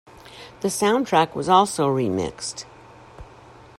[0.61, 2.65] The soundtrack was also remixed.